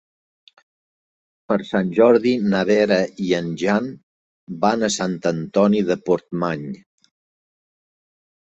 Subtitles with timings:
[1.51, 3.91] Per Sant Jordi na Vera i en Jan
[4.65, 6.67] van a Sant Antoni de Portmany.